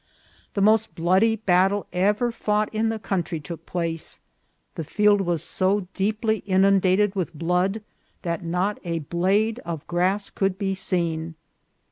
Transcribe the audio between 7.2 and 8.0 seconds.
blood